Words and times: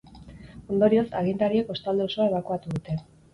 Ondorioz, 0.75 1.03
agintariek 1.19 1.69
kostalde 1.73 2.07
osoa 2.11 2.27
ebakuatu 2.31 2.75
dute. 2.77 2.99